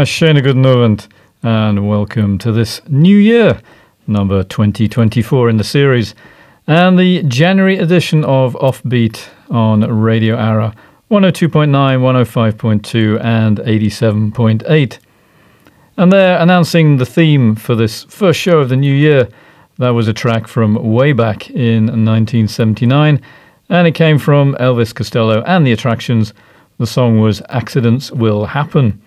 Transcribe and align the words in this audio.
Ah, 0.00 0.04
schöne 0.04 0.42
guten 0.42 0.64
Abend, 0.64 1.08
and 1.42 1.86
welcome 1.86 2.38
to 2.38 2.52
this 2.52 2.80
new 2.88 3.18
year, 3.18 3.60
number 4.06 4.42
2024 4.42 5.50
in 5.50 5.58
the 5.58 5.62
series, 5.62 6.14
and 6.66 6.98
the 6.98 7.22
January 7.24 7.76
edition 7.76 8.24
of 8.24 8.54
Offbeat 8.54 9.28
on 9.50 9.80
Radio 9.82 10.36
Ara 10.36 10.74
102.9, 11.10 11.68
105.2, 11.68 13.22
and 13.22 13.58
87.8. 13.58 14.98
And 15.98 16.10
they're 16.10 16.40
announcing 16.40 16.96
the 16.96 17.04
theme 17.04 17.54
for 17.54 17.74
this 17.74 18.04
first 18.04 18.40
show 18.40 18.58
of 18.60 18.70
the 18.70 18.76
new 18.76 18.94
year. 18.94 19.28
That 19.76 19.90
was 19.90 20.08
a 20.08 20.14
track 20.14 20.48
from 20.48 20.76
way 20.76 21.12
back 21.12 21.50
in 21.50 21.88
1979, 21.88 23.20
and 23.68 23.86
it 23.86 23.92
came 23.94 24.18
from 24.18 24.54
Elvis 24.54 24.94
Costello 24.94 25.42
and 25.42 25.66
the 25.66 25.72
Attractions. 25.72 26.32
The 26.78 26.86
song 26.86 27.20
was 27.20 27.42
Accidents 27.50 28.10
Will 28.10 28.46
Happen. 28.46 28.98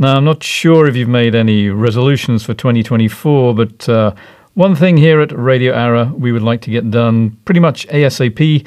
Now, 0.00 0.16
I'm 0.16 0.24
not 0.24 0.42
sure 0.42 0.86
if 0.86 0.96
you've 0.96 1.10
made 1.10 1.34
any 1.34 1.68
resolutions 1.68 2.42
for 2.42 2.54
2024, 2.54 3.54
but 3.54 3.86
uh, 3.86 4.14
one 4.54 4.74
thing 4.74 4.96
here 4.96 5.20
at 5.20 5.30
Radio 5.30 5.74
Ara 5.74 6.06
we 6.16 6.32
would 6.32 6.40
like 6.40 6.62
to 6.62 6.70
get 6.70 6.90
done 6.90 7.36
pretty 7.44 7.60
much 7.60 7.86
ASAP 7.88 8.66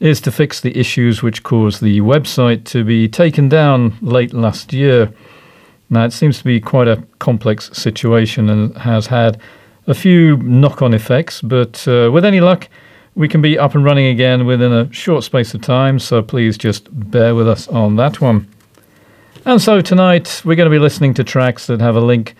is 0.00 0.20
to 0.22 0.32
fix 0.32 0.60
the 0.60 0.76
issues 0.76 1.22
which 1.22 1.44
caused 1.44 1.82
the 1.82 2.00
website 2.00 2.64
to 2.64 2.82
be 2.82 3.06
taken 3.06 3.48
down 3.48 3.96
late 4.00 4.34
last 4.34 4.72
year. 4.72 5.12
Now, 5.88 6.04
it 6.04 6.12
seems 6.12 6.38
to 6.38 6.44
be 6.44 6.58
quite 6.58 6.88
a 6.88 7.04
complex 7.20 7.70
situation 7.70 8.50
and 8.50 8.76
has 8.78 9.06
had 9.06 9.40
a 9.86 9.94
few 9.94 10.36
knock 10.38 10.82
on 10.82 10.94
effects, 10.94 11.42
but 11.42 11.86
uh, 11.86 12.10
with 12.12 12.24
any 12.24 12.40
luck, 12.40 12.68
we 13.14 13.28
can 13.28 13.40
be 13.40 13.56
up 13.56 13.76
and 13.76 13.84
running 13.84 14.06
again 14.06 14.46
within 14.46 14.72
a 14.72 14.92
short 14.92 15.22
space 15.22 15.54
of 15.54 15.62
time, 15.62 16.00
so 16.00 16.22
please 16.22 16.58
just 16.58 16.88
bear 17.12 17.36
with 17.36 17.46
us 17.46 17.68
on 17.68 17.94
that 17.94 18.20
one. 18.20 18.48
And 19.44 19.60
so 19.60 19.80
tonight 19.80 20.40
we're 20.44 20.54
going 20.54 20.70
to 20.70 20.74
be 20.74 20.78
listening 20.78 21.14
to 21.14 21.24
tracks 21.24 21.66
that 21.66 21.80
have 21.80 21.96
a 21.96 22.00
link 22.00 22.36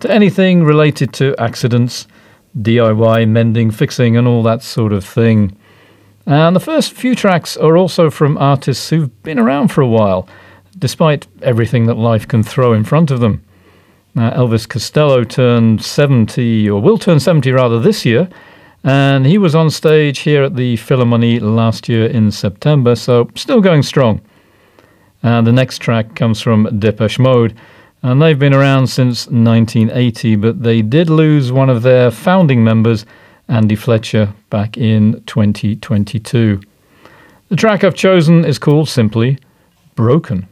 to 0.00 0.10
anything 0.10 0.64
related 0.64 1.12
to 1.14 1.34
accidents, 1.38 2.06
DIY, 2.58 3.28
mending, 3.28 3.70
fixing, 3.70 4.16
and 4.16 4.26
all 4.26 4.42
that 4.44 4.62
sort 4.62 4.94
of 4.94 5.04
thing. 5.04 5.54
And 6.24 6.56
the 6.56 6.60
first 6.60 6.94
few 6.94 7.14
tracks 7.14 7.58
are 7.58 7.76
also 7.76 8.08
from 8.08 8.38
artists 8.38 8.88
who've 8.88 9.22
been 9.22 9.38
around 9.38 9.68
for 9.68 9.82
a 9.82 9.86
while, 9.86 10.26
despite 10.78 11.26
everything 11.42 11.84
that 11.84 11.98
life 11.98 12.26
can 12.26 12.42
throw 12.42 12.72
in 12.72 12.82
front 12.82 13.10
of 13.10 13.20
them. 13.20 13.44
Now, 14.14 14.30
Elvis 14.30 14.66
Costello 14.66 15.24
turned 15.24 15.84
70, 15.84 16.70
or 16.70 16.80
will 16.80 16.96
turn 16.96 17.20
70 17.20 17.52
rather, 17.52 17.78
this 17.78 18.06
year, 18.06 18.26
and 18.84 19.26
he 19.26 19.36
was 19.36 19.54
on 19.54 19.68
stage 19.68 20.20
here 20.20 20.44
at 20.44 20.56
the 20.56 20.78
Philharmonie 20.78 21.42
last 21.42 21.90
year 21.90 22.06
in 22.06 22.30
September, 22.30 22.94
so 22.94 23.28
still 23.34 23.60
going 23.60 23.82
strong. 23.82 24.22
And 25.22 25.46
the 25.46 25.52
next 25.52 25.78
track 25.78 26.14
comes 26.14 26.40
from 26.40 26.78
Depeche 26.78 27.18
Mode. 27.18 27.54
And 28.02 28.22
they've 28.22 28.38
been 28.38 28.54
around 28.54 28.86
since 28.86 29.26
1980, 29.26 30.36
but 30.36 30.62
they 30.62 30.82
did 30.82 31.10
lose 31.10 31.50
one 31.50 31.68
of 31.68 31.82
their 31.82 32.10
founding 32.10 32.62
members, 32.62 33.04
Andy 33.48 33.74
Fletcher, 33.74 34.32
back 34.50 34.78
in 34.78 35.22
2022. 35.26 36.60
The 37.48 37.56
track 37.56 37.82
I've 37.82 37.94
chosen 37.94 38.44
is 38.44 38.58
called 38.58 38.88
simply 38.88 39.38
Broken. 39.96 40.46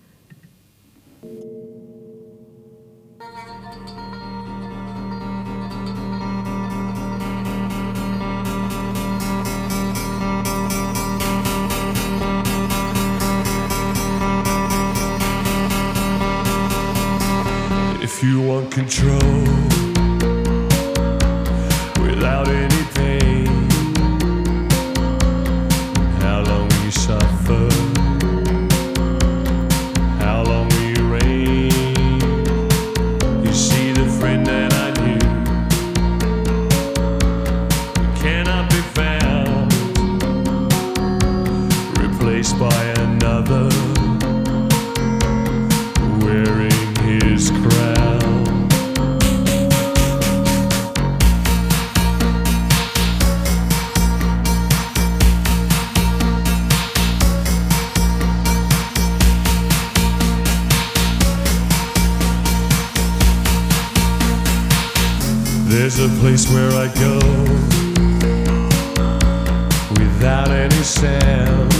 is 65.98 66.12
a 66.12 66.20
place 66.20 66.50
where 66.50 66.70
I 66.72 66.88
go 66.94 67.18
without 69.98 70.50
any 70.50 70.82
sound. 70.82 71.75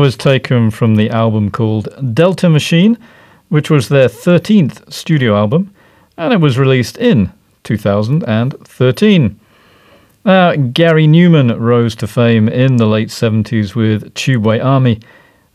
Was 0.00 0.16
taken 0.16 0.70
from 0.70 0.94
the 0.94 1.10
album 1.10 1.50
called 1.50 2.14
Delta 2.14 2.48
Machine, 2.48 2.96
which 3.50 3.68
was 3.68 3.90
their 3.90 4.08
13th 4.08 4.90
studio 4.90 5.36
album, 5.36 5.74
and 6.16 6.32
it 6.32 6.40
was 6.40 6.58
released 6.58 6.96
in 6.96 7.30
2013. 7.64 9.40
Uh, 10.24 10.56
Gary 10.56 11.06
Numan 11.06 11.60
rose 11.60 11.94
to 11.96 12.06
fame 12.06 12.48
in 12.48 12.76
the 12.76 12.86
late 12.86 13.08
70s 13.08 13.74
with 13.74 14.14
Tubeway 14.14 14.64
Army 14.64 15.00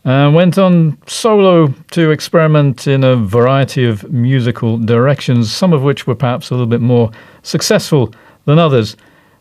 and 0.04 0.32
went 0.32 0.58
on 0.58 0.96
solo 1.08 1.74
to 1.90 2.12
experiment 2.12 2.86
in 2.86 3.02
a 3.02 3.16
variety 3.16 3.84
of 3.84 4.08
musical 4.12 4.78
directions, 4.78 5.52
some 5.52 5.72
of 5.72 5.82
which 5.82 6.06
were 6.06 6.14
perhaps 6.14 6.50
a 6.50 6.54
little 6.54 6.68
bit 6.68 6.80
more 6.80 7.10
successful 7.42 8.14
than 8.44 8.60
others. 8.60 8.96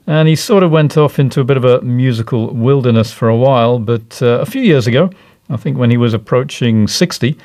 And 0.07 0.27
he 0.27 0.35
sort 0.35 0.63
of 0.63 0.71
went 0.71 0.97
off 0.97 1.17
into 1.17 1.41
a 1.41 1.43
bit 1.43 1.57
of 1.57 1.65
a 1.65 1.81
musical 1.81 2.53
wilderness 2.53 3.11
for 3.11 3.27
a 3.27 3.35
while, 3.35 3.79
but 3.79 4.21
uh, 4.21 4.39
a 4.39 4.45
few 4.45 4.61
years 4.61 4.85
ago, 4.85 5.09
I 5.49 5.57
think 5.57 5.77
when 5.77 5.89
he 5.89 5.97
was 5.97 6.13
approaching 6.13 6.87
60, 6.87 7.37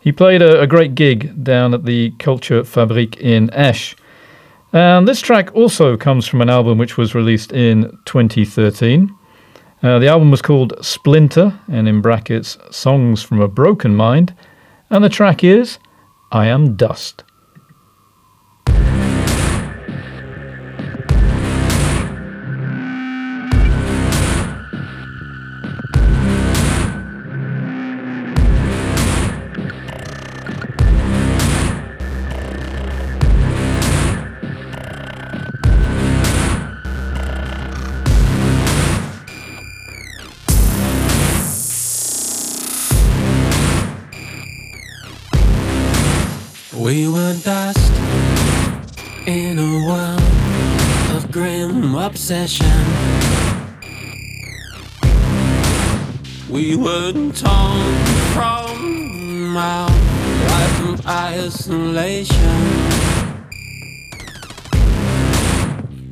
he 0.00 0.12
played 0.12 0.42
a, 0.42 0.60
a 0.60 0.66
great 0.66 0.94
gig 0.94 1.44
down 1.44 1.74
at 1.74 1.84
the 1.84 2.10
Kulturfabrik 2.18 3.16
in 3.18 3.52
Esch. 3.52 3.94
And 4.72 5.08
this 5.08 5.20
track 5.20 5.54
also 5.54 5.96
comes 5.96 6.26
from 6.26 6.40
an 6.40 6.50
album 6.50 6.76
which 6.78 6.96
was 6.96 7.14
released 7.14 7.52
in 7.52 7.98
2013. 8.04 9.14
Uh, 9.82 9.98
the 9.98 10.08
album 10.08 10.30
was 10.30 10.42
called 10.42 10.74
Splinter, 10.84 11.58
and 11.68 11.88
in 11.88 12.00
brackets, 12.00 12.58
Songs 12.70 13.22
from 13.22 13.40
a 13.40 13.48
Broken 13.48 13.94
Mind, 13.94 14.34
and 14.90 15.04
the 15.04 15.08
track 15.08 15.44
is 15.44 15.78
I 16.32 16.46
Am 16.46 16.74
Dust. 16.74 17.22
Grim 52.28 52.42
obsession. 52.42 52.66
We 56.50 56.76
were 56.76 57.12
torn 57.12 57.96
from 58.34 59.56
our 59.56 59.88
life 60.48 61.06
isolation. 61.06 62.62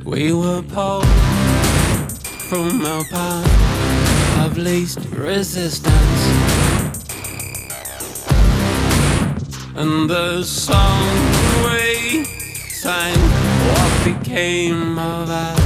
We 0.04 0.32
were 0.32 0.62
pulled 0.62 1.06
from 2.48 2.84
our 2.86 3.04
path 3.04 4.46
of 4.46 4.56
least 4.56 5.00
resistance. 5.10 6.22
And 9.76 10.08
the 10.08 10.42
song 10.42 11.02
we 11.64 12.24
sang, 12.24 13.18
what 13.68 14.04
became 14.04 14.98
of 14.98 15.28
us? 15.28 15.65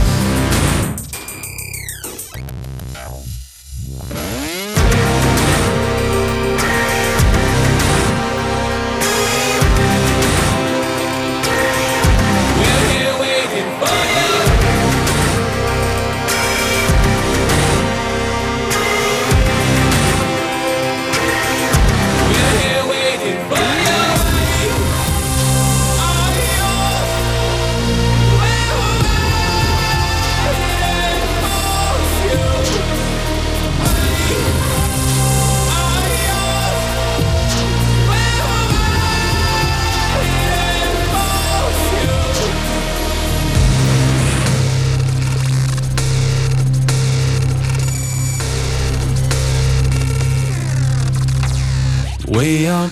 We 52.50 52.66
all 52.66 52.90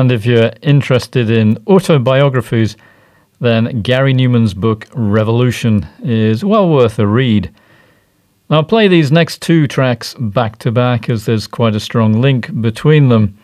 And 0.00 0.10
if 0.10 0.24
you're 0.24 0.50
interested 0.62 1.28
in 1.28 1.62
autobiographies, 1.66 2.74
then 3.38 3.82
Gary 3.82 4.14
Numan's 4.14 4.54
book 4.54 4.86
Revolution 4.94 5.86
is 6.02 6.42
well 6.42 6.70
worth 6.70 6.98
a 6.98 7.06
read. 7.06 7.50
I'll 8.48 8.64
play 8.64 8.88
these 8.88 9.12
next 9.12 9.42
two 9.42 9.68
tracks 9.68 10.14
back 10.18 10.56
to 10.60 10.72
back 10.72 11.10
as 11.10 11.26
there's 11.26 11.46
quite 11.46 11.74
a 11.74 11.80
strong 11.80 12.18
link 12.18 12.62
between 12.62 13.10
them. 13.10 13.36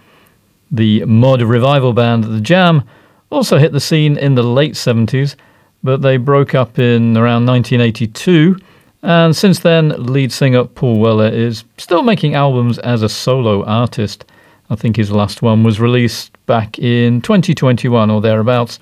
The 0.70 1.04
mod 1.04 1.42
revival 1.42 1.92
band 1.92 2.24
The 2.24 2.40
Jam 2.40 2.84
also 3.28 3.58
hit 3.58 3.72
the 3.72 3.78
scene 3.78 4.16
in 4.16 4.34
the 4.34 4.42
late 4.42 4.76
70s, 4.76 5.36
but 5.82 6.00
they 6.00 6.16
broke 6.16 6.54
up 6.54 6.78
in 6.78 7.18
around 7.18 7.44
1982, 7.44 8.56
and 9.02 9.36
since 9.36 9.58
then, 9.58 9.90
lead 10.06 10.32
singer 10.32 10.64
Paul 10.64 11.00
Weller 11.00 11.28
is 11.28 11.64
still 11.76 12.02
making 12.02 12.34
albums 12.34 12.78
as 12.78 13.02
a 13.02 13.10
solo 13.10 13.62
artist. 13.64 14.24
I 14.70 14.76
think 14.76 14.96
his 14.96 15.10
last 15.10 15.42
one 15.42 15.62
was 15.62 15.80
released 15.80 16.32
back 16.46 16.78
in 16.78 17.20
2021 17.20 18.10
or 18.10 18.20
thereabouts. 18.20 18.78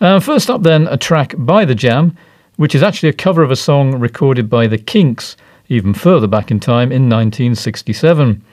Uh, 0.00 0.20
first 0.20 0.48
up, 0.48 0.62
then, 0.62 0.86
a 0.88 0.96
track 0.96 1.34
by 1.36 1.64
The 1.64 1.74
Jam 1.74 2.16
which 2.58 2.74
is 2.74 2.82
actually 2.82 3.08
a 3.08 3.12
cover 3.12 3.44
of 3.44 3.52
a 3.52 3.56
song 3.56 3.98
recorded 4.00 4.50
by 4.50 4.66
the 4.66 4.76
Kinks 4.76 5.36
even 5.68 5.94
further 5.94 6.26
back 6.26 6.50
in 6.50 6.58
time 6.58 6.90
in 6.90 7.08
1967. 7.08 8.44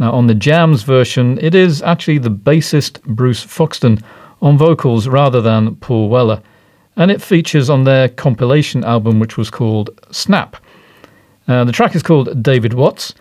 Now, 0.00 0.10
on 0.10 0.26
the 0.26 0.34
Jams 0.34 0.82
version, 0.82 1.38
it 1.40 1.54
is 1.54 1.80
actually 1.80 2.18
the 2.18 2.30
bassist 2.30 3.00
Bruce 3.04 3.44
Foxton 3.46 4.02
on 4.42 4.58
vocals 4.58 5.06
rather 5.06 5.40
than 5.40 5.76
Paul 5.76 6.08
Weller, 6.08 6.42
and 6.96 7.12
it 7.12 7.22
features 7.22 7.70
on 7.70 7.84
their 7.84 8.08
compilation 8.08 8.82
album, 8.82 9.20
which 9.20 9.36
was 9.36 9.50
called 9.50 9.90
Snap. 10.10 10.56
Uh, 11.46 11.62
the 11.62 11.70
track 11.70 11.94
is 11.94 12.02
called 12.02 12.42
David 12.42 12.74
Watts, 12.74 13.14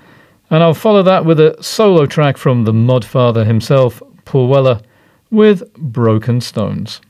and 0.54 0.62
I'll 0.62 0.76
follow 0.76 1.02
that 1.02 1.26
with 1.26 1.40
a 1.40 1.58
solo 1.64 2.06
track 2.06 2.38
from 2.38 2.64
the 2.64 2.72
Modfather 2.72 3.44
himself, 3.44 4.04
Paul 4.24 4.48
Weller, 4.48 4.82
with 5.32 5.74
Broken 5.74 6.42
Stones. 6.42 7.02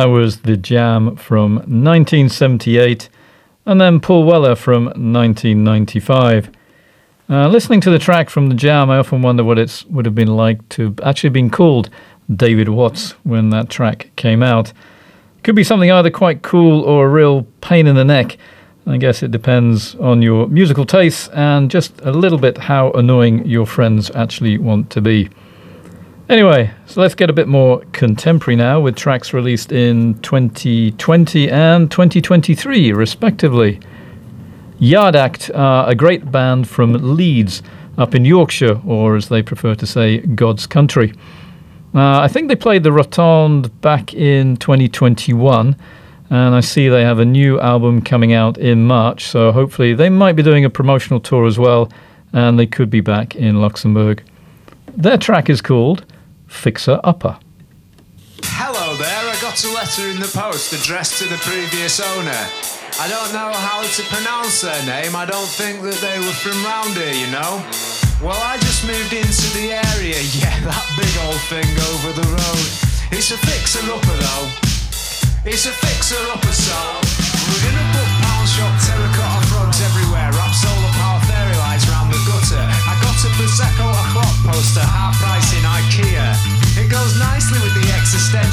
That 0.00 0.06
was 0.06 0.40
The 0.40 0.56
Jam 0.56 1.14
from 1.16 1.56
1978, 1.56 3.10
and 3.66 3.78
then 3.78 4.00
Paul 4.00 4.24
Weller 4.24 4.54
from 4.54 4.86
1995. 4.86 6.50
Uh, 7.28 7.48
listening 7.48 7.82
to 7.82 7.90
the 7.90 7.98
track 7.98 8.30
from 8.30 8.48
The 8.48 8.54
Jam, 8.54 8.88
I 8.88 8.96
often 8.96 9.20
wonder 9.20 9.44
what 9.44 9.58
it 9.58 9.84
would 9.90 10.06
have 10.06 10.14
been 10.14 10.34
like 10.34 10.66
to 10.70 10.94
actually 11.02 11.28
been 11.28 11.50
called 11.50 11.90
David 12.34 12.70
Watts 12.70 13.10
when 13.24 13.50
that 13.50 13.68
track 13.68 14.10
came 14.16 14.42
out. 14.42 14.72
Could 15.42 15.54
be 15.54 15.64
something 15.64 15.90
either 15.90 16.10
quite 16.10 16.40
cool 16.40 16.80
or 16.80 17.04
a 17.04 17.10
real 17.10 17.42
pain 17.60 17.86
in 17.86 17.94
the 17.94 18.02
neck. 18.02 18.38
I 18.86 18.96
guess 18.96 19.22
it 19.22 19.30
depends 19.30 19.96
on 19.96 20.22
your 20.22 20.46
musical 20.46 20.86
tastes 20.86 21.28
and 21.34 21.70
just 21.70 22.00
a 22.00 22.10
little 22.10 22.38
bit 22.38 22.56
how 22.56 22.90
annoying 22.92 23.44
your 23.44 23.66
friends 23.66 24.10
actually 24.12 24.56
want 24.56 24.88
to 24.92 25.02
be. 25.02 25.28
Anyway, 26.30 26.70
so 26.86 27.00
let's 27.00 27.16
get 27.16 27.28
a 27.28 27.32
bit 27.32 27.48
more 27.48 27.82
contemporary 27.90 28.54
now 28.54 28.78
with 28.78 28.94
tracks 28.94 29.32
released 29.32 29.72
in 29.72 30.14
2020 30.20 31.50
and 31.50 31.90
2023, 31.90 32.92
respectively. 32.92 33.80
Yard 34.78 35.16
Act 35.16 35.50
are 35.56 35.90
a 35.90 35.94
great 35.96 36.30
band 36.30 36.68
from 36.68 37.16
Leeds, 37.16 37.64
up 37.98 38.14
in 38.14 38.24
Yorkshire, 38.24 38.80
or 38.86 39.16
as 39.16 39.28
they 39.28 39.42
prefer 39.42 39.74
to 39.74 39.84
say, 39.84 40.18
God's 40.18 40.68
Country. 40.68 41.12
Uh, 41.96 42.20
I 42.20 42.28
think 42.28 42.46
they 42.46 42.54
played 42.54 42.84
the 42.84 42.90
Rotonde 42.90 43.68
back 43.80 44.14
in 44.14 44.56
2021, 44.58 45.74
and 46.30 46.54
I 46.54 46.60
see 46.60 46.88
they 46.88 47.02
have 47.02 47.18
a 47.18 47.24
new 47.24 47.58
album 47.58 48.02
coming 48.02 48.34
out 48.34 48.56
in 48.56 48.86
March, 48.86 49.24
so 49.24 49.50
hopefully 49.50 49.94
they 49.94 50.08
might 50.08 50.36
be 50.36 50.44
doing 50.44 50.64
a 50.64 50.70
promotional 50.70 51.18
tour 51.18 51.44
as 51.48 51.58
well, 51.58 51.90
and 52.32 52.56
they 52.56 52.68
could 52.68 52.88
be 52.88 53.00
back 53.00 53.34
in 53.34 53.60
Luxembourg. 53.60 54.22
Their 54.96 55.18
track 55.18 55.50
is 55.50 55.60
called 55.60 56.04
Fixer 56.50 57.00
Upper. 57.04 57.38
Hello 58.60 58.94
there, 58.98 59.24
I 59.24 59.36
got 59.40 59.56
a 59.64 59.70
letter 59.72 60.10
in 60.10 60.20
the 60.20 60.28
post 60.28 60.74
addressed 60.74 61.16
to 61.22 61.26
the 61.30 61.38
previous 61.40 62.02
owner. 62.02 62.42
I 63.00 63.08
don't 63.08 63.32
know 63.32 63.48
how 63.54 63.80
to 63.80 64.02
pronounce 64.12 64.60
their 64.60 64.82
name, 64.84 65.16
I 65.16 65.24
don't 65.24 65.48
think 65.48 65.80
that 65.80 65.96
they 66.04 66.18
were 66.20 66.36
from 66.36 66.58
round 66.66 66.98
here, 66.98 67.16
you 67.16 67.30
know. 67.32 67.64
Well, 68.20 68.36
I 68.36 68.60
just 68.60 68.84
moved 68.84 69.14
into 69.14 69.48
the 69.56 69.72
area, 69.96 70.20
yeah, 70.36 70.52
that 70.68 70.84
big 71.00 71.14
old 71.24 71.40
thing 71.48 71.70
over 71.96 72.12
the 72.12 72.26
road. 72.28 72.66
It's 73.14 73.30
a 73.30 73.38
fixer 73.40 73.80
upper 73.88 74.18
though. 74.20 74.46
It's 75.48 75.64
a 75.64 75.72
fixer 75.72 76.20
upper, 76.28 76.52
so 76.52 76.76
we're 77.48 77.62
gonna 77.64 77.86
put 77.96 78.08
pound 78.20 78.44
shop 78.44 78.74
terracotta 78.84 79.40
frogs 79.48 79.80
everywhere, 79.80 80.28
wrap 80.36 80.52
solar 80.52 80.92
power 81.00 81.20
fairy 81.24 81.56
lights 81.64 81.88
round 81.88 82.12
the 82.12 82.20
gutter. 82.28 82.60
I 82.60 82.92
got 83.00 83.16
a 83.24 83.30
Prosecco 83.40 83.88
o'clock 83.88 84.36
poster, 84.44 84.84
half 84.84 85.16
price 85.16 85.29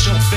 existential 0.07 0.21
fear 0.31 0.36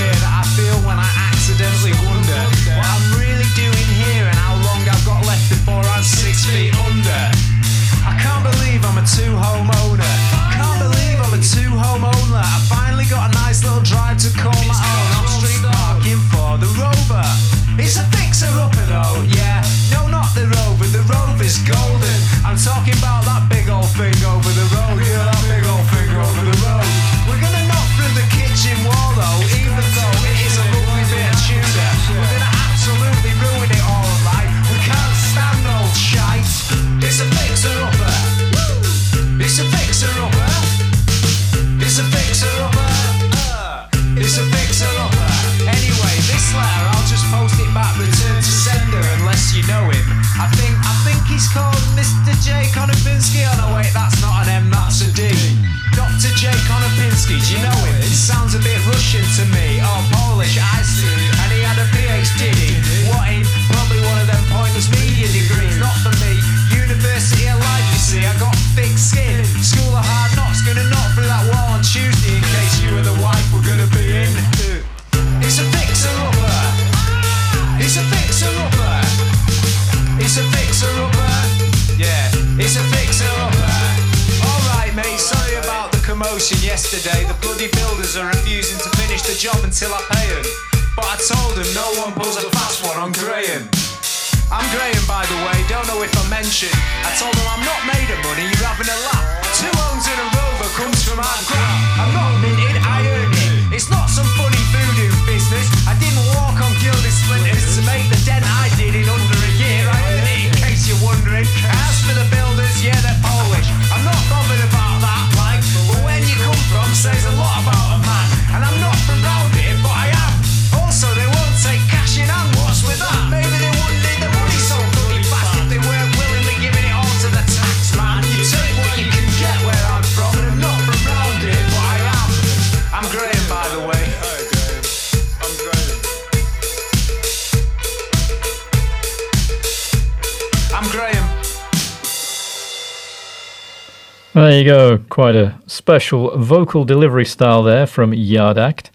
you 144.60 144.66
go. 144.66 144.98
Quite 145.08 145.34
a 145.34 145.58
special 145.66 146.36
vocal 146.36 146.84
delivery 146.84 147.24
style 147.24 147.62
there 147.62 147.86
from 147.86 148.12
Yard 148.12 148.58
Act. 148.58 148.90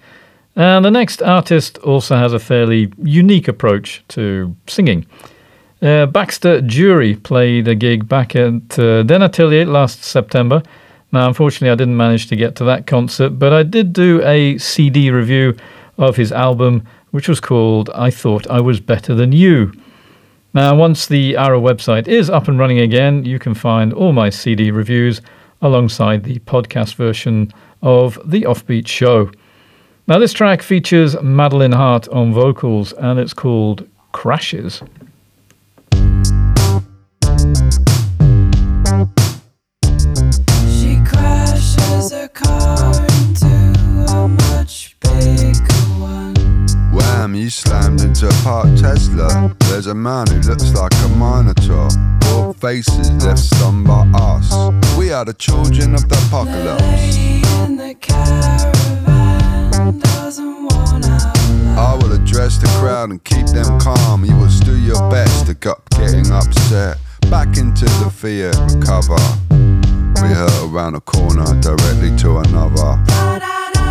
And 0.55 0.85
the 0.85 0.91
next 0.91 1.21
artist 1.21 1.77
also 1.79 2.15
has 2.15 2.33
a 2.33 2.39
fairly 2.39 2.93
unique 3.01 3.47
approach 3.47 4.03
to 4.09 4.55
singing. 4.67 5.05
Uh, 5.81 6.05
Baxter 6.05 6.61
Dury 6.61 7.21
played 7.21 7.67
a 7.67 7.75
gig 7.75 8.07
back 8.07 8.35
at 8.35 8.79
uh, 8.79 9.03
Den 9.03 9.21
Atelier 9.21 9.65
last 9.65 10.03
September. 10.03 10.63
Now, 11.11 11.27
unfortunately, 11.27 11.71
I 11.71 11.75
didn't 11.75 11.97
manage 11.97 12.27
to 12.27 12.35
get 12.35 12.55
to 12.55 12.63
that 12.65 12.87
concert, 12.87 13.31
but 13.31 13.51
I 13.51 13.63
did 13.63 13.91
do 13.91 14.21
a 14.23 14.57
CD 14.57 15.11
review 15.11 15.57
of 15.97 16.15
his 16.15 16.31
album, 16.31 16.87
which 17.11 17.27
was 17.27 17.39
called 17.39 17.89
I 17.95 18.09
Thought 18.09 18.47
I 18.47 18.61
Was 18.61 18.79
Better 18.79 19.15
Than 19.15 19.31
You. 19.31 19.73
Now, 20.53 20.75
once 20.75 21.07
the 21.07 21.35
Ara 21.35 21.59
website 21.59 22.07
is 22.07 22.29
up 22.29 22.47
and 22.47 22.57
running 22.57 22.79
again, 22.79 23.25
you 23.25 23.39
can 23.39 23.53
find 23.53 23.91
all 23.91 24.13
my 24.13 24.29
CD 24.29 24.71
reviews 24.71 25.21
alongside 25.65 26.23
the 26.23 26.39
podcast 26.39 26.95
version 26.95 27.51
of 27.81 28.19
The 28.23 28.43
Offbeat 28.43 28.87
Show. 28.87 29.31
Now, 30.07 30.19
this 30.19 30.31
track 30.31 30.61
features 30.61 31.19
Madeline 31.21 31.71
Hart 31.71 32.07
on 32.09 32.31
vocals 32.31 32.93
and 32.93 33.19
it's 33.19 33.33
called 33.33 33.87
Crashes. 34.11 34.83
She 40.69 40.99
crashes 41.03 42.11
her 42.11 42.29
car 42.31 42.93
into 43.17 44.05
a 44.09 44.27
much 44.27 44.95
bigger 44.99 45.73
one. 45.97 46.35
Wham, 46.93 47.33
you 47.33 47.49
slammed 47.49 48.01
into 48.01 48.27
a 48.27 48.33
parked 48.43 48.77
Tesla. 48.77 49.55
There's 49.61 49.87
a 49.87 49.95
man 49.95 50.27
who 50.27 50.39
looks 50.41 50.71
like 50.73 50.93
a 50.93 51.09
minotaur. 51.17 51.89
Faces 52.59 53.11
left 53.23 53.39
stunned 53.39 53.85
by 53.85 54.09
us. 54.15 54.51
We 54.97 55.11
are 55.11 55.25
the 55.25 55.33
children 55.33 55.93
of 55.93 56.07
the 56.07 56.15
apocalypse. 56.27 56.81
I 61.77 61.95
will 62.01 62.13
address 62.13 62.57
the 62.57 62.67
crowd 62.79 63.11
and 63.11 63.23
keep 63.23 63.45
them 63.47 63.79
calm. 63.79 64.23
You 64.23 64.35
will 64.37 64.49
do 64.63 64.77
your 64.77 65.09
best 65.11 65.47
to 65.47 65.55
stop 65.55 65.89
getting 65.91 66.31
upset. 66.31 66.97
Back 67.29 67.57
into 67.57 67.85
the 67.85 68.09
fear, 68.09 68.51
recover. 68.73 69.17
We 70.21 70.33
hurt 70.33 70.63
around 70.63 70.93
the 70.93 71.01
corner 71.01 71.45
directly 71.59 72.15
to 72.19 72.37
another. 72.37 73.03
Da 73.05 73.39
da 73.39 73.73
da 73.73 73.85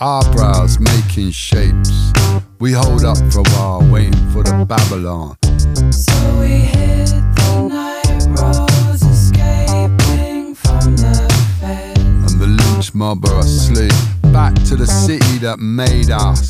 Eyebrows 0.00 0.78
making 0.78 1.32
shapes. 1.32 2.12
We 2.60 2.70
hold 2.70 3.04
up 3.04 3.16
for 3.32 3.40
a 3.40 3.50
while, 3.56 3.82
waiting 3.90 4.30
for 4.30 4.44
the 4.44 4.64
Babylon. 4.64 5.36
So 5.90 6.38
we 6.38 6.46
hit 6.46 7.08
the 7.34 7.68
night 7.68 8.40
roads, 8.40 9.02
escaping 9.02 10.54
from 10.54 10.94
the 10.94 11.26
feds. 11.60 12.32
and 12.32 12.40
the 12.40 12.46
lynch 12.46 12.94
mob 12.94 13.26
are 13.26 13.40
asleep. 13.40 13.90
Back 14.32 14.54
to 14.66 14.76
the 14.76 14.86
city 14.86 15.38
that 15.38 15.58
made 15.58 16.10
us, 16.10 16.48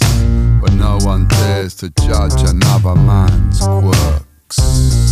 but 0.60 0.74
no 0.74 0.98
one 1.00 1.26
dares 1.28 1.74
to 1.76 1.88
judge 2.02 2.42
another 2.42 2.96
man's 2.96 3.60
quirks. 3.60 5.07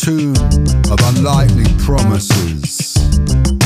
Tomb 0.00 0.34
of 0.90 0.98
unlikely 1.14 1.66
promises 1.84 2.94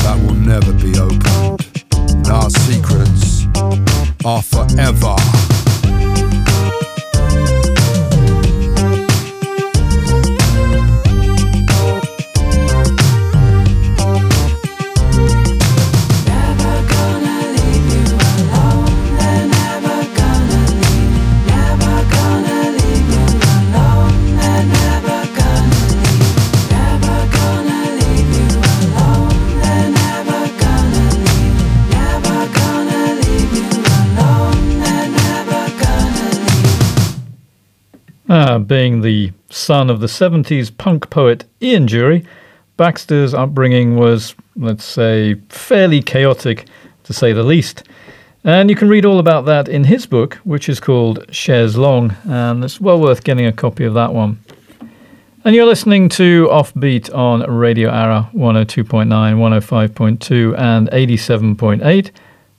that 0.03 0.19
will 0.21 0.35
never 0.35 0.73
be 0.73 0.91
opened. 0.99 2.27
Our 2.27 2.49
secrets 2.49 3.45
are 4.25 4.41
forever. 4.41 5.34
Son 39.65 39.89
of 39.89 39.99
the 39.99 40.05
70s 40.05 40.69
punk 40.77 41.09
poet 41.09 41.43
Ian 41.59 41.87
Dury, 41.87 42.23
Baxter's 42.77 43.33
upbringing 43.33 43.95
was, 43.95 44.35
let's 44.55 44.85
say, 44.85 45.33
fairly 45.49 46.03
chaotic, 46.03 46.67
to 47.03 47.13
say 47.13 47.33
the 47.33 47.41
least. 47.41 47.81
And 48.43 48.69
you 48.69 48.75
can 48.75 48.89
read 48.89 49.05
all 49.05 49.17
about 49.17 49.45
that 49.45 49.67
in 49.67 49.85
his 49.85 50.05
book, 50.05 50.35
which 50.43 50.69
is 50.69 50.79
called 50.79 51.25
Chaise 51.31 51.77
Longue, 51.77 52.13
and 52.25 52.63
it's 52.63 52.79
well 52.79 53.01
worth 53.01 53.23
getting 53.23 53.47
a 53.47 53.51
copy 53.51 53.85
of 53.85 53.95
that 53.95 54.13
one. 54.13 54.39
And 55.43 55.55
you're 55.55 55.65
listening 55.65 56.09
to 56.09 56.47
Offbeat 56.51 57.11
on 57.11 57.41
Radio 57.51 57.89
Ara 57.89 58.29
102.9, 58.35 59.07
105.2, 59.07 60.59
and 60.59 60.91
87.8, 60.91 62.11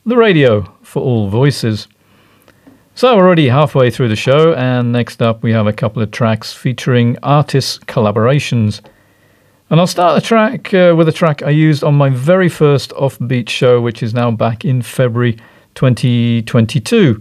the 0.05 0.17
radio 0.17 0.63
for 0.83 1.03
all 1.05 1.29
voices. 1.29 1.87
So, 2.99 3.15
we're 3.15 3.27
already 3.27 3.49
halfway 3.49 3.91
through 3.91 4.09
the 4.09 4.17
show, 4.17 4.55
and 4.55 4.91
next 4.91 5.21
up 5.21 5.43
we 5.43 5.53
have 5.53 5.67
a 5.67 5.73
couple 5.75 6.01
of 6.01 6.11
tracks 6.11 6.55
featuring 6.55 7.19
artist 7.23 7.85
collaborations. 7.85 8.81
And 9.69 9.79
I'll 9.79 9.87
start 9.87 10.15
the 10.15 10.27
track 10.27 10.73
uh, 10.73 10.95
with 10.97 11.07
a 11.07 11.13
track 11.13 11.43
I 11.43 11.51
used 11.51 11.85
on 11.85 11.95
my 11.95 12.09
very 12.09 12.49
first 12.49 12.93
Offbeat 12.93 13.51
show, 13.51 13.83
which 13.83 14.03
is 14.03 14.15
now 14.15 14.31
back 14.31 14.65
in 14.65 14.81
February 14.81 15.37
2022. 15.75 17.21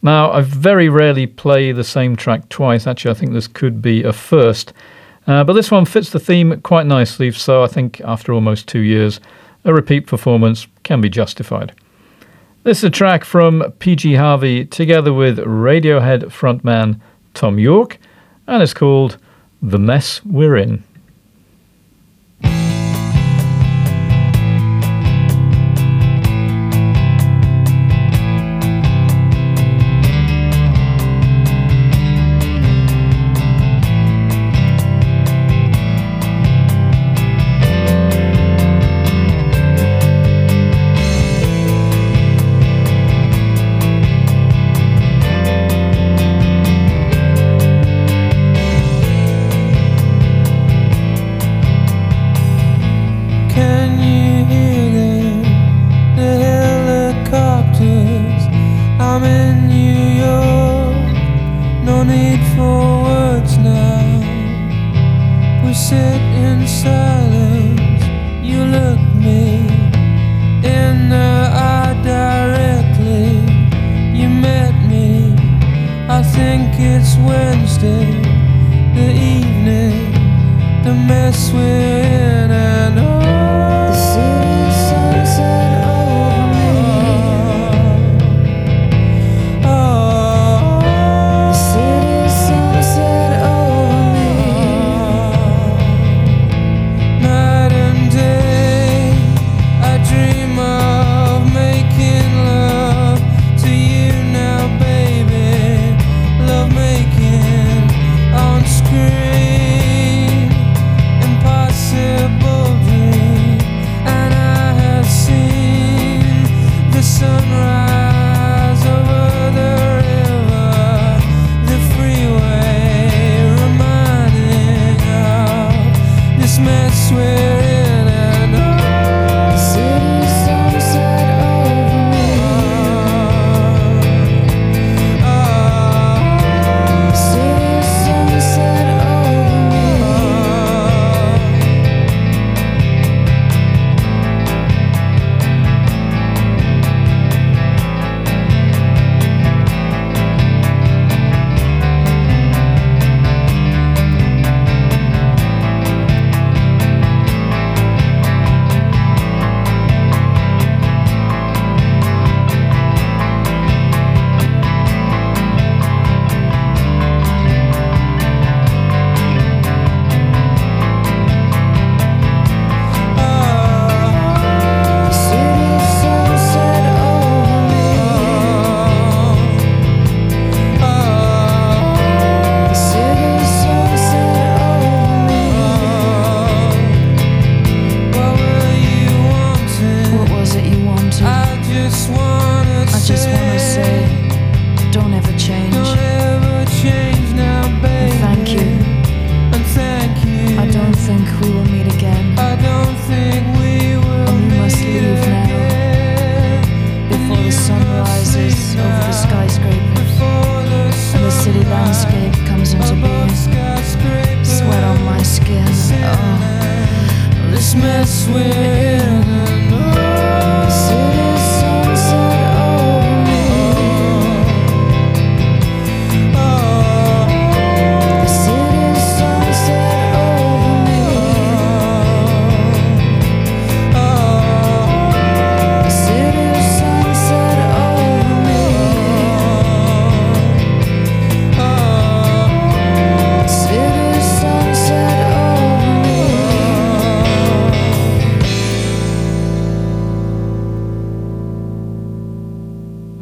Now, 0.00 0.32
I 0.32 0.40
very 0.40 0.88
rarely 0.88 1.26
play 1.26 1.72
the 1.72 1.84
same 1.84 2.16
track 2.16 2.48
twice. 2.48 2.86
Actually, 2.86 3.10
I 3.10 3.14
think 3.14 3.34
this 3.34 3.48
could 3.48 3.82
be 3.82 4.02
a 4.04 4.14
first. 4.14 4.72
Uh, 5.26 5.44
but 5.44 5.52
this 5.52 5.70
one 5.70 5.84
fits 5.84 6.08
the 6.08 6.20
theme 6.20 6.58
quite 6.62 6.86
nicely, 6.86 7.30
so 7.32 7.62
I 7.62 7.66
think 7.66 8.00
after 8.00 8.32
almost 8.32 8.66
two 8.66 8.80
years, 8.80 9.20
a 9.66 9.74
repeat 9.74 10.06
performance 10.06 10.66
can 10.84 11.02
be 11.02 11.10
justified. 11.10 11.74
This 12.64 12.78
is 12.78 12.84
a 12.84 12.90
track 12.90 13.24
from 13.24 13.62
PJ 13.80 14.16
Harvey 14.16 14.64
together 14.64 15.12
with 15.12 15.38
Radiohead 15.38 16.26
frontman 16.26 17.00
Thom 17.34 17.58
Yorke, 17.58 17.98
and 18.46 18.62
it's 18.62 18.72
called 18.72 19.18
The 19.60 19.80
Mess 19.80 20.24
We're 20.24 20.56
In. 20.56 20.84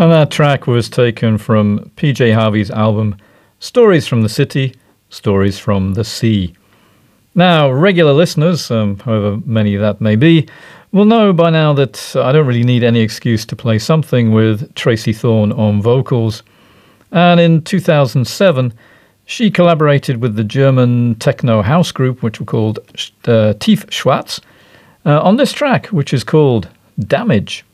And 0.00 0.10
that 0.12 0.30
track 0.30 0.66
was 0.66 0.88
taken 0.88 1.36
from 1.36 1.90
PJ 1.96 2.32
Harvey's 2.34 2.70
album 2.70 3.16
Stories 3.58 4.06
from 4.06 4.22
the 4.22 4.30
City, 4.30 4.74
Stories 5.10 5.58
from 5.58 5.92
the 5.92 6.04
Sea. 6.04 6.54
Now, 7.34 7.70
regular 7.70 8.14
listeners, 8.14 8.70
um, 8.70 8.98
however 9.00 9.38
many 9.44 9.76
that 9.76 10.00
may 10.00 10.16
be, 10.16 10.48
will 10.90 11.04
know 11.04 11.34
by 11.34 11.50
now 11.50 11.74
that 11.74 12.16
I 12.16 12.32
don't 12.32 12.46
really 12.46 12.64
need 12.64 12.82
any 12.82 13.00
excuse 13.00 13.44
to 13.44 13.54
play 13.54 13.78
something 13.78 14.32
with 14.32 14.74
Tracey 14.74 15.12
Thorn 15.12 15.52
on 15.52 15.82
vocals. 15.82 16.44
And 17.12 17.38
in 17.38 17.60
2007, 17.60 18.72
She 19.26 19.50
collaborated 19.50 20.22
with 20.22 20.34
the 20.34 20.44
German 20.44 21.14
techno 21.16 21.60
house 21.60 21.92
group, 21.92 22.22
which 22.22 22.40
were 22.40 22.46
called 22.46 22.78
uh, 23.26 23.52
Tiefschwarz, 23.60 24.40
uh, 25.04 25.20
on 25.20 25.36
this 25.36 25.52
track, 25.52 25.88
which 25.88 26.14
is 26.14 26.24
called 26.24 26.68
Damage. 26.98 27.66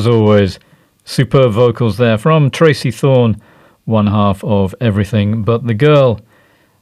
As 0.00 0.06
always, 0.06 0.58
superb 1.04 1.52
vocals 1.52 1.98
there 1.98 2.16
from 2.16 2.50
Tracey 2.50 2.90
Thorn, 2.90 3.38
one 3.84 4.06
half 4.06 4.42
of 4.42 4.74
Everything 4.80 5.42
But 5.42 5.66
the 5.66 5.74
Girl. 5.74 6.20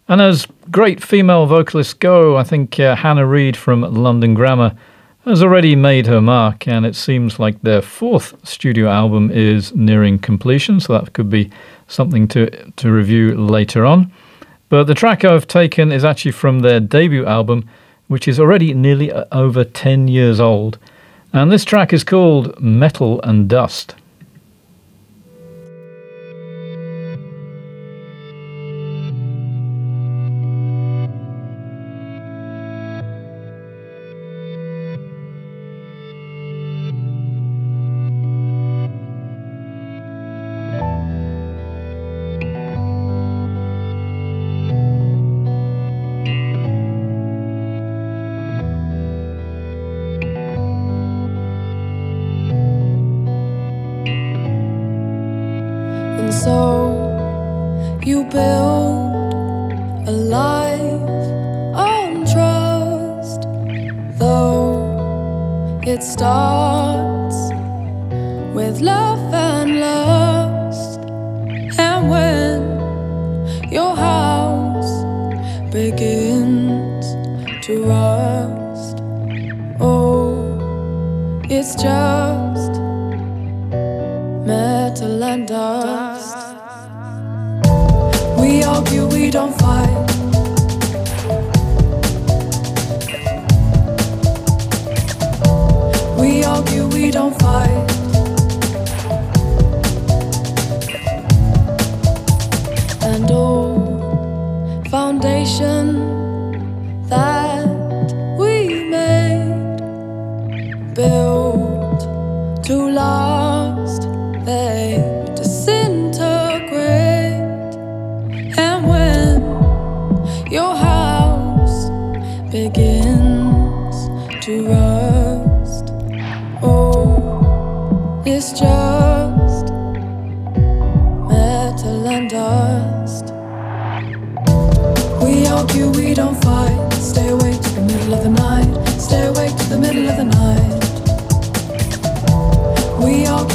And 0.07 0.21
as 0.21 0.47
great 0.71 1.03
female 1.03 1.45
vocalists 1.47 1.95
go, 1.95 2.37
I 2.37 2.45
think 2.45 2.79
uh, 2.79 2.95
Hannah 2.95 3.27
Reid 3.27 3.57
from 3.57 3.81
London 3.81 4.35
Grammar 4.35 4.77
has 5.25 5.43
already 5.43 5.75
made 5.75 6.07
her 6.07 6.21
mark, 6.21 6.69
and 6.69 6.87
it 6.87 6.95
seems 6.95 7.41
like 7.41 7.61
their 7.63 7.83
fourth 7.83 8.37
studio 8.47 8.89
album 8.89 9.33
is 9.33 9.75
nearing 9.75 10.21
completion, 10.21 10.79
so 10.79 10.93
that 10.93 11.13
could 11.13 11.29
be 11.29 11.51
something 11.89 12.29
to, 12.29 12.49
to 12.75 12.93
review 12.93 13.35
later 13.35 13.85
on. 13.85 14.13
But 14.69 14.85
the 14.85 14.95
track 14.95 15.25
I've 15.25 15.49
taken 15.49 15.91
is 15.91 16.05
actually 16.05 16.31
from 16.31 16.61
their 16.61 16.79
debut 16.79 17.27
album, 17.27 17.69
which 18.07 18.29
is 18.29 18.39
already 18.39 18.75
nearly 18.75 19.11
uh, 19.11 19.25
over 19.33 19.65
10 19.65 20.07
years 20.07 20.39
old. 20.39 20.79
And 21.33 21.53
this 21.53 21.65
track 21.65 21.93
is 21.93 22.05
called 22.05 22.59
Metal 22.61 23.21
and 23.23 23.49
Dust. 23.49 23.95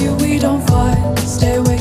We 0.04 0.10
we 0.16 0.40
don't 0.40 0.62
fight. 0.68 1.18
Stay 1.20 1.56
awake 1.56 1.73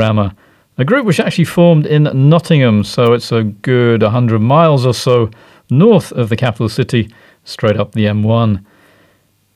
Grammar, 0.00 0.32
a 0.78 0.84
group 0.86 1.04
which 1.04 1.20
actually 1.20 1.44
formed 1.44 1.84
in 1.84 2.04
Nottingham, 2.04 2.84
so 2.84 3.12
it's 3.12 3.32
a 3.32 3.42
good 3.42 4.02
100 4.02 4.38
miles 4.38 4.86
or 4.86 4.94
so 4.94 5.30
north 5.68 6.10
of 6.12 6.30
the 6.30 6.38
capital 6.38 6.70
city, 6.70 7.12
straight 7.44 7.76
up 7.76 7.92
the 7.92 8.06
M1. 8.06 8.64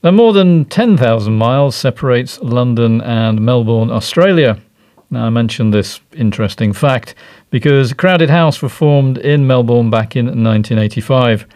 And 0.02 0.16
more 0.16 0.34
than 0.34 0.66
10,000 0.66 1.32
miles 1.32 1.74
separates 1.74 2.38
London 2.40 3.00
and 3.00 3.40
Melbourne, 3.40 3.90
Australia. 3.90 4.60
Now, 5.08 5.24
I 5.24 5.30
mentioned 5.30 5.72
this 5.72 5.98
interesting 6.12 6.74
fact 6.74 7.14
because 7.48 7.94
Crowded 7.94 8.28
House 8.28 8.60
were 8.60 8.68
formed 8.68 9.16
in 9.16 9.46
Melbourne 9.46 9.88
back 9.88 10.16
in 10.16 10.26
1985. 10.26 11.46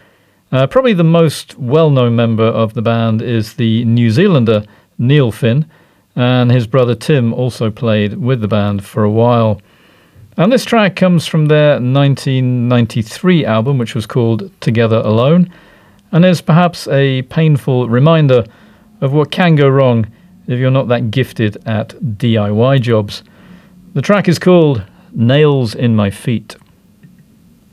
Uh, 0.51 0.65
probably 0.65 0.93
the 0.93 1.03
most 1.03 1.59
well 1.59 1.91
known 1.91 2.15
member 2.15 2.47
of 2.47 2.73
the 2.73 2.81
band 2.81 3.21
is 3.21 3.53
the 3.53 3.85
New 3.85 4.09
Zealander 4.09 4.63
Neil 4.97 5.31
Finn, 5.31 5.69
and 6.19 6.51
his 6.51 6.67
brother 6.67 6.95
Tim 6.95 7.33
also 7.33 7.71
played 7.71 8.15
with 8.15 8.41
the 8.41 8.47
band 8.49 8.85
for 8.85 9.05
a 9.05 9.09
while. 9.09 9.61
And 10.35 10.51
this 10.51 10.65
track 10.65 10.97
comes 10.97 11.25
from 11.25 11.45
their 11.45 11.75
1993 11.75 13.45
album, 13.45 13.77
which 13.77 13.95
was 13.95 14.05
called 14.05 14.51
Together 14.59 14.97
Alone, 14.97 15.49
and 16.11 16.25
is 16.25 16.41
perhaps 16.41 16.89
a 16.89 17.21
painful 17.23 17.87
reminder 17.87 18.43
of 18.99 19.13
what 19.13 19.31
can 19.31 19.55
go 19.55 19.69
wrong 19.69 20.07
if 20.45 20.59
you're 20.59 20.69
not 20.69 20.89
that 20.89 21.09
gifted 21.09 21.55
at 21.65 21.91
DIY 21.91 22.81
jobs. 22.81 23.23
The 23.93 24.01
track 24.01 24.27
is 24.27 24.39
called 24.39 24.83
Nails 25.13 25.73
in 25.73 25.95
My 25.95 26.09
Feet. 26.09 26.57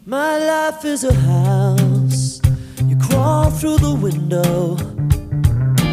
My 0.04 0.38
life 0.38 0.84
is 0.84 1.02
a 1.02 1.12
house. 1.12 2.40
You 2.84 2.96
crawl 2.96 3.50
through 3.50 3.78
the 3.78 3.96
window, 3.96 4.76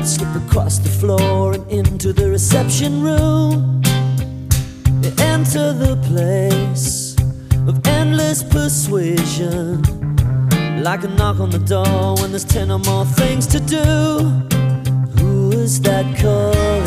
slip 0.06 0.36
across 0.36 0.80
the 0.80 0.90
floor 0.90 1.54
and 1.54 1.72
into 1.72 2.12
the 2.12 2.30
reception 2.30 3.02
room. 3.02 3.82
You 5.02 5.12
enter 5.20 5.72
the 5.74 5.96
place 6.08 7.16
of 7.68 7.86
endless 7.88 8.44
persuasion, 8.44 9.82
like 10.84 11.04
a 11.04 11.08
knock 11.08 11.40
on 11.40 11.50
the 11.50 11.60
door 11.60 12.16
when 12.18 12.32
there's 12.32 12.44
ten 12.44 12.70
or 12.72 12.80
more 12.80 13.06
things 13.06 13.48
to 13.48 13.60
do. 13.60 13.86
Who 15.20 15.52
is 15.52 15.80
that 15.82 16.06
calling? 16.20 16.84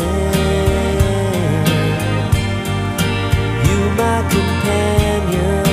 You, 3.65 3.79
my 4.01 4.19
companion. 4.29 5.63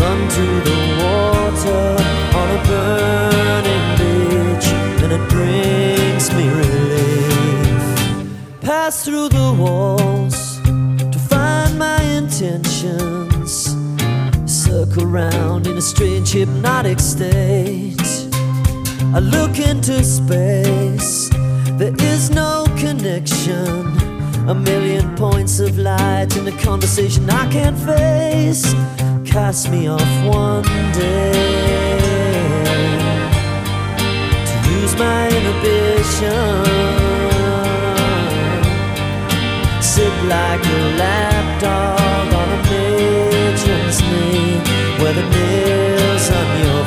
Run 0.00 0.28
to 0.36 0.46
the 0.68 0.78
water 1.02 2.07
and 5.10 5.22
it 5.22 5.28
brings 5.30 6.30
me 6.34 6.48
relief. 6.50 7.80
Pass 8.60 9.04
through 9.04 9.28
the 9.30 9.54
walls 9.58 10.60
to 11.12 11.18
find 11.18 11.78
my 11.78 12.02
intentions. 12.02 13.74
Circle 14.44 15.06
round 15.06 15.66
in 15.66 15.78
a 15.78 15.82
strange 15.82 16.32
hypnotic 16.32 17.00
state. 17.00 17.96
I 19.14 19.20
look 19.20 19.58
into 19.58 20.04
space, 20.04 21.30
there 21.78 21.94
is 22.00 22.30
no 22.30 22.66
connection. 22.76 23.96
A 24.48 24.54
million 24.54 25.14
points 25.16 25.60
of 25.60 25.78
light 25.78 26.36
in 26.36 26.46
a 26.48 26.58
conversation 26.62 27.28
I 27.30 27.50
can't 27.50 27.78
face. 27.78 28.74
Cast 29.24 29.70
me 29.70 29.88
off 29.88 30.24
one 30.24 30.64
day. 30.92 31.57
My 34.98 35.28
inhibition. 35.38 36.64
Sit 39.80 40.14
like 40.34 40.64
a 40.64 40.80
lapdog 41.00 42.28
on 42.40 42.48
a 42.56 42.60
matron's 42.70 44.00
knee, 44.08 44.58
where 45.00 45.14
the 45.14 45.26
nails 45.36 46.26
on 46.38 46.48
your 46.64 46.77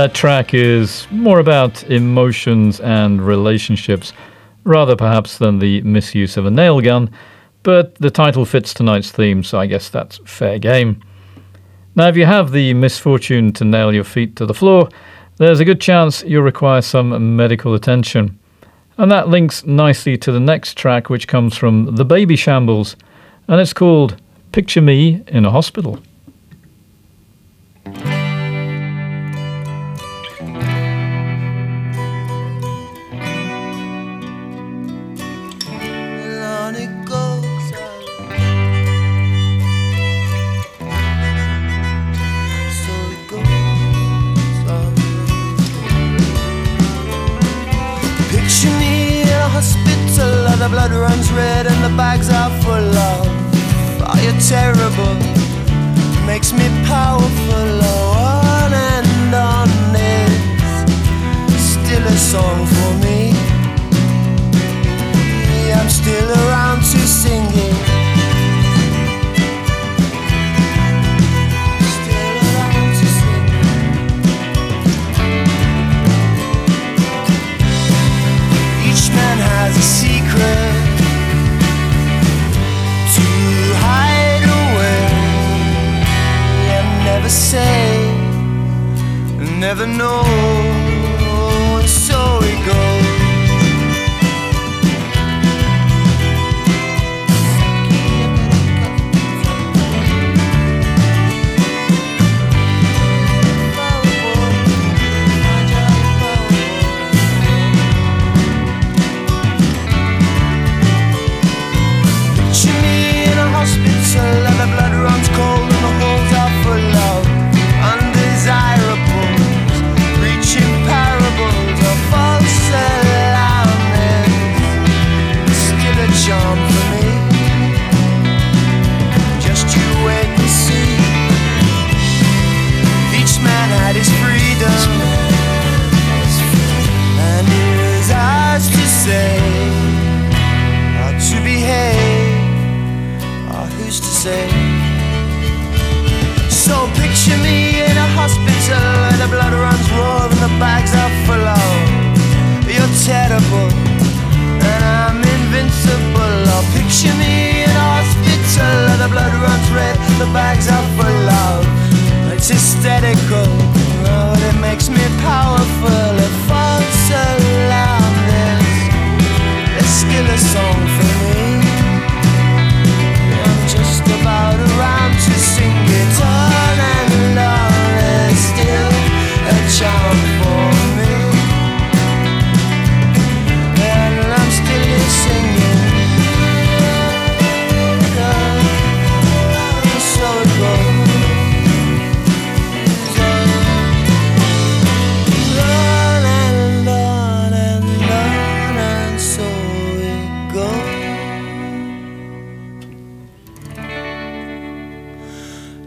that 0.00 0.14
track 0.14 0.54
is 0.54 1.06
more 1.10 1.40
about 1.40 1.84
emotions 1.90 2.80
and 2.80 3.20
relationships, 3.20 4.14
rather 4.64 4.96
perhaps 4.96 5.36
than 5.36 5.58
the 5.58 5.82
misuse 5.82 6.38
of 6.38 6.46
a 6.46 6.50
nail 6.50 6.80
gun, 6.80 7.10
but 7.64 7.94
the 7.96 8.10
title 8.10 8.46
fits 8.46 8.72
tonight's 8.72 9.10
theme, 9.10 9.44
so 9.44 9.60
I 9.60 9.66
guess 9.66 9.90
that's 9.90 10.16
fair 10.24 10.58
game. 10.58 11.02
Now, 11.96 12.08
if 12.08 12.16
you 12.16 12.24
have 12.24 12.50
the 12.50 12.72
misfortune 12.72 13.52
to 13.52 13.64
nail 13.66 13.92
your 13.92 14.04
feet 14.04 14.36
to 14.36 14.46
the 14.46 14.54
floor, 14.54 14.88
there's 15.36 15.60
a 15.60 15.66
good 15.66 15.82
chance 15.82 16.22
you'll 16.22 16.44
require 16.44 16.80
some 16.80 17.36
medical 17.36 17.74
attention. 17.74 18.38
And 18.96 19.12
that 19.12 19.28
links 19.28 19.66
nicely 19.66 20.16
to 20.16 20.32
the 20.32 20.40
next 20.40 20.78
track, 20.78 21.10
which 21.10 21.28
comes 21.28 21.58
from 21.58 21.96
The 21.96 22.06
Babyshambles, 22.06 22.96
and 23.48 23.60
it's 23.60 23.74
called 23.74 24.18
Picture 24.52 24.80
Me 24.80 25.22
in 25.26 25.44
a 25.44 25.50
Hospital. 25.50 26.00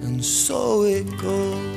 and 0.03 0.23
so 0.23 0.83
it 0.83 1.05
goes. 1.17 1.73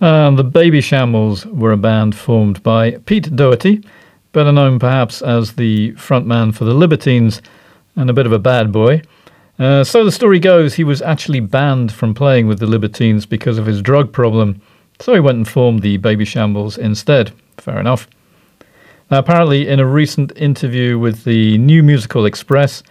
And 0.00 0.38
the 0.38 0.44
Babyshambles 0.44 1.46
were 1.46 1.72
a 1.72 1.76
band 1.76 2.16
formed 2.16 2.62
by 2.62 2.92
Pete 3.04 3.34
Doherty, 3.34 3.84
better 4.32 4.52
known 4.52 4.78
perhaps 4.78 5.20
as 5.20 5.54
the 5.54 5.92
frontman 5.92 6.54
for 6.54 6.64
the 6.64 6.74
Libertines 6.74 7.42
and 7.96 8.08
a 8.08 8.14
bit 8.14 8.26
of 8.26 8.32
a 8.32 8.38
bad 8.38 8.72
boy. 8.72 9.02
Uh, 9.58 9.84
so 9.84 10.04
the 10.04 10.12
story 10.12 10.38
goes, 10.38 10.74
he 10.74 10.84
was 10.84 11.02
actually 11.02 11.40
banned 11.40 11.92
from 11.92 12.14
playing 12.14 12.46
with 12.46 12.60
the 12.60 12.66
Libertines 12.66 13.26
because 13.26 13.58
of 13.58 13.66
his 13.66 13.82
drug 13.82 14.10
problem, 14.10 14.62
so 15.00 15.12
he 15.12 15.20
went 15.20 15.36
and 15.36 15.48
formed 15.48 15.82
the 15.82 15.98
Babyshambles 15.98 16.78
instead. 16.78 17.32
Fair 17.58 17.78
enough. 17.78 18.08
Now, 19.10 19.18
apparently, 19.18 19.68
in 19.68 19.80
a 19.80 19.86
recent 19.86 20.32
interview 20.36 20.98
with 20.98 21.24
the 21.24 21.58
New 21.58 21.82
Musical 21.82 22.24
Express, 22.24 22.82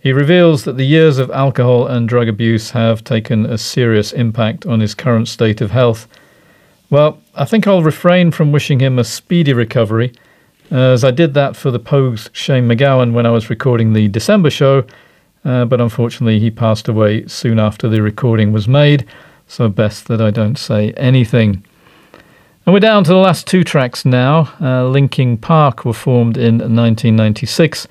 he 0.00 0.12
reveals 0.12 0.64
that 0.64 0.76
the 0.76 0.86
years 0.86 1.18
of 1.18 1.30
alcohol 1.30 1.86
and 1.86 2.08
drug 2.08 2.28
abuse 2.28 2.70
have 2.70 3.02
taken 3.02 3.46
a 3.46 3.58
serious 3.58 4.12
impact 4.12 4.64
on 4.66 4.80
his 4.80 4.94
current 4.94 5.28
state 5.28 5.60
of 5.60 5.72
health. 5.72 6.06
Well, 6.90 7.20
I 7.34 7.44
think 7.44 7.66
I'll 7.66 7.82
refrain 7.82 8.30
from 8.30 8.52
wishing 8.52 8.80
him 8.80 8.98
a 8.98 9.04
speedy 9.04 9.52
recovery, 9.52 10.12
as 10.70 11.02
I 11.02 11.10
did 11.10 11.34
that 11.34 11.56
for 11.56 11.70
the 11.70 11.80
Pogues' 11.80 12.28
Shane 12.32 12.68
MacGowan 12.68 13.12
when 13.12 13.26
I 13.26 13.30
was 13.30 13.50
recording 13.50 13.92
the 13.92 14.08
December 14.08 14.50
show, 14.50 14.84
uh, 15.44 15.64
but 15.64 15.80
unfortunately 15.80 16.38
he 16.38 16.50
passed 16.50 16.88
away 16.88 17.26
soon 17.26 17.58
after 17.58 17.88
the 17.88 18.00
recording 18.00 18.52
was 18.52 18.68
made, 18.68 19.06
so 19.46 19.68
best 19.68 20.08
that 20.08 20.20
I 20.20 20.30
don't 20.30 20.58
say 20.58 20.92
anything. 20.92 21.64
And 22.66 22.74
we're 22.74 22.80
down 22.80 23.02
to 23.04 23.10
the 23.10 23.16
last 23.16 23.46
two 23.46 23.64
tracks 23.64 24.04
now. 24.04 24.52
Uh, 24.60 24.86
Linkin 24.86 25.38
Park 25.38 25.86
were 25.86 25.94
formed 25.94 26.36
in 26.36 26.58
1996, 26.58 27.88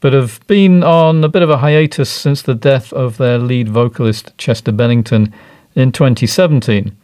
but 0.00 0.12
have 0.12 0.40
been 0.46 0.82
on 0.84 1.24
a 1.24 1.28
bit 1.28 1.42
of 1.42 1.50
a 1.50 1.58
hiatus 1.58 2.10
since 2.10 2.42
the 2.42 2.54
death 2.54 2.92
of 2.92 3.16
their 3.16 3.38
lead 3.38 3.68
vocalist 3.68 4.36
Chester 4.38 4.72
Bennington 4.72 5.32
in 5.74 5.92
2017. 5.92 6.96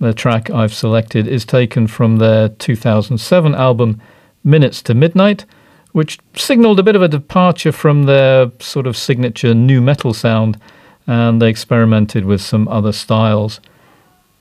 The 0.00 0.14
track 0.14 0.50
I've 0.50 0.74
selected 0.74 1.28
is 1.28 1.44
taken 1.44 1.86
from 1.86 2.16
their 2.16 2.48
2007 2.48 3.54
album 3.54 4.00
Minutes 4.42 4.82
to 4.82 4.94
Midnight, 4.94 5.44
which 5.92 6.18
signalled 6.34 6.78
a 6.78 6.82
bit 6.82 6.96
of 6.96 7.02
a 7.02 7.08
departure 7.08 7.72
from 7.72 8.02
their 8.02 8.50
sort 8.58 8.86
of 8.86 8.96
signature 8.96 9.54
nu 9.54 9.80
metal 9.80 10.12
sound, 10.12 10.60
and 11.06 11.40
they 11.40 11.48
experimented 11.48 12.24
with 12.24 12.40
some 12.40 12.66
other 12.68 12.92
styles. 12.92 13.60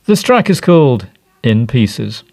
This 0.05 0.21
track 0.21 0.49
is 0.49 0.59
called 0.59 1.07
In 1.43 1.67
Pieces. 1.67 2.23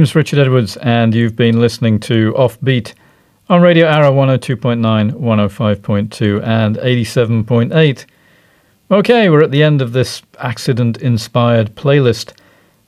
Name's 0.00 0.14
Richard 0.14 0.38
Edwards, 0.38 0.78
and 0.78 1.14
you've 1.14 1.36
been 1.36 1.60
listening 1.60 2.00
to 2.00 2.32
Offbeat 2.32 2.94
on 3.50 3.60
Radio 3.60 3.86
Ara 3.86 4.10
102.9, 4.10 5.12
105.2, 5.12 6.42
and 6.42 6.76
87.8. 6.76 8.06
Okay, 8.90 9.28
we're 9.28 9.42
at 9.42 9.50
the 9.50 9.62
end 9.62 9.82
of 9.82 9.92
this 9.92 10.22
accident 10.38 10.96
inspired 11.02 11.74
playlist. 11.74 12.32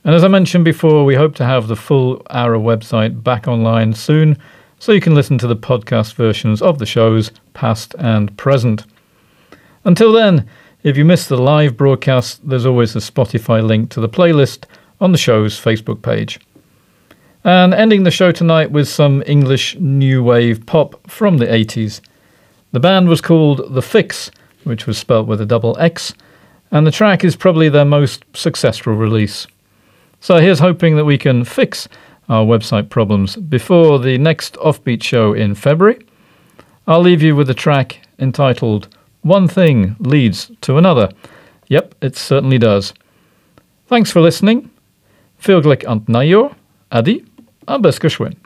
And 0.05 0.15
as 0.15 0.25
I 0.25 0.29
mentioned 0.29 0.65
before, 0.65 1.05
we 1.05 1.15
hope 1.15 1.35
to 1.35 1.45
have 1.45 1.69
the 1.69 1.77
full 1.77 2.23
Ara 2.31 2.59
website 2.59 3.23
back 3.23 3.47
online 3.47 3.93
soon 3.93 4.39
so 4.79 4.93
you 4.93 5.01
can 5.03 5.15
listen 5.15 5.37
to 5.37 5.47
the 5.47 5.55
podcast 5.55 6.15
versions 6.15 6.63
of 6.63 6.79
the 6.79 6.87
shows, 6.87 7.31
past 7.53 7.95
and 7.99 8.35
present. 8.39 8.87
Until 9.85 10.13
then, 10.13 10.49
if 10.83 10.97
you 10.97 11.05
missed 11.05 11.29
the 11.29 11.37
live 11.37 11.77
broadcast, 11.77 12.49
there's 12.49 12.65
always 12.65 12.97
a 12.97 13.01
Spotify 13.01 13.63
link 13.63 13.91
to 13.91 14.01
the 14.01 14.09
playlist 14.09 14.65
on 14.99 15.13
the 15.13 15.19
show's 15.19 15.61
Facebook 15.61 16.01
page. 16.01 16.41
And 17.45 17.75
ending 17.75 18.05
the 18.05 18.13
show 18.13 18.31
tonight 18.31 18.71
with 18.71 18.89
some 18.89 19.23
English 19.27 19.77
new 19.81 20.23
wave 20.23 20.65
pop 20.65 21.11
from 21.11 21.39
the 21.39 21.47
80s. 21.47 22.01
The 22.71 22.79
band 22.79 23.09
was 23.09 23.21
called 23.21 23.75
The 23.75 23.81
Fixx, 23.81 24.31
which 24.63 24.87
was 24.87 24.97
spelt 24.97 25.27
with 25.27 25.41
a 25.41 25.47
double 25.47 25.77
X, 25.79 26.15
and 26.71 26.87
the 26.87 26.93
track 26.93 27.25
is 27.25 27.35
probably 27.35 27.69
their 27.69 27.85
most 27.85 28.25
successful 28.33 28.95
release. 28.95 29.47
So 30.21 30.39
here's 30.39 30.61
hoping 30.61 30.95
that 30.97 31.05
we 31.05 31.19
can 31.19 31.45
fix 31.45 31.89
our 32.29 32.45
website 32.45 32.89
problems 32.91 33.35
before 33.35 33.99
the 33.99 34.19
next 34.19 34.55
offbeat 34.55 35.03
show 35.03 35.35
in 35.35 35.57
February. 35.57 36.07
I'll 36.87 37.01
leave 37.01 37.23
you 37.23 37.35
with 37.35 37.51
a 37.51 37.55
track 37.55 38.07
entitled 38.21 38.89
One 39.23 39.49
Thing 39.49 39.97
Leads 39.99 40.53
to 40.61 40.79
Another. 40.79 41.11
Yep, 41.67 41.97
it 42.01 42.17
certainly 42.17 42.59
does. 42.59 42.95
Thanks 43.89 44.13
for 44.13 44.21
listening. 44.21 44.71
Fyrglik 45.43 45.89
ant 45.91 46.07
najor, 46.07 46.55
adi, 46.93 47.25
a 47.67 47.79
bez 47.79 47.99
geschwin. 47.99 48.37